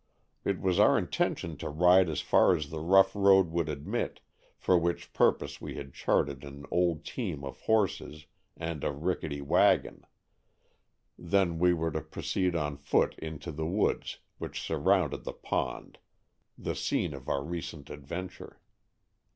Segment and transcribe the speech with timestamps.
[0.43, 4.19] It was our intention to ride as far as the rough road would admit,
[4.57, 8.25] for which purpose we had chartered an old team of horses
[8.57, 10.03] and a rickety wagon;
[11.19, 15.99] then we were to proceed on foot into the woods which surrounded the pond,
[16.57, 18.59] the scene of our recent adventure.